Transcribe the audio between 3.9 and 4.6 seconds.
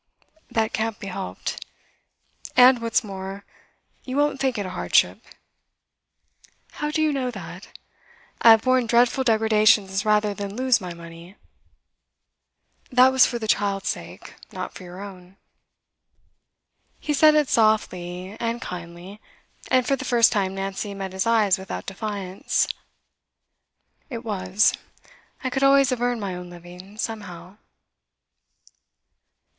you won't think